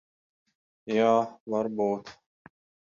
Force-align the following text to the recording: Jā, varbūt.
Jā, 0.95 1.13
varbūt. 1.57 2.15